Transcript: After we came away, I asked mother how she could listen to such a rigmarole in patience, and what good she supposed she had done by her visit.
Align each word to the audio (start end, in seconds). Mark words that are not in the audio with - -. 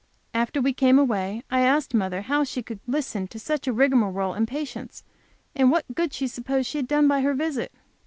After 0.33 0.59
we 0.63 0.73
came 0.73 0.97
away, 0.97 1.43
I 1.51 1.59
asked 1.59 1.93
mother 1.93 2.21
how 2.23 2.43
she 2.43 2.63
could 2.63 2.79
listen 2.87 3.27
to 3.27 3.37
such 3.37 3.67
a 3.67 3.71
rigmarole 3.71 4.33
in 4.33 4.47
patience, 4.47 5.03
and 5.55 5.69
what 5.69 5.85
good 5.93 6.11
she 6.11 6.25
supposed 6.25 6.67
she 6.67 6.79
had 6.79 6.87
done 6.87 7.07
by 7.07 7.21
her 7.21 7.35
visit. 7.35 7.71